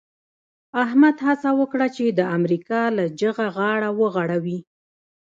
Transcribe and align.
احمد 0.83 1.15
هڅه 1.27 1.49
وکړه 1.59 1.87
چې 1.95 2.05
د 2.09 2.21
امریکا 2.37 2.81
له 2.97 3.05
جغه 3.21 3.45
غاړه 3.57 3.89
وغړوي. 3.99 4.59